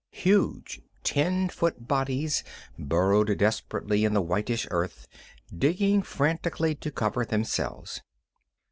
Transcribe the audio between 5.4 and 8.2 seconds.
digging frantically to cover themselves.